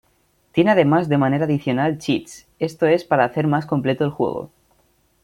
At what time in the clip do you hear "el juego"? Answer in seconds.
4.03-4.49